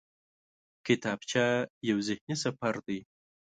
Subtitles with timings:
[0.85, 1.45] کتابچه
[1.89, 2.99] یو ذهني سفر دی